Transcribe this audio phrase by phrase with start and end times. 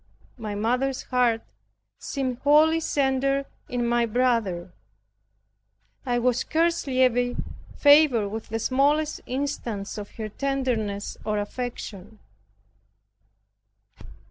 [0.39, 1.43] My mother's heart
[1.99, 4.73] seemed wholly centered in my brother.
[6.07, 7.39] I was scarcely ever
[7.75, 12.17] favored with the smallest instance of her tenderness or affection.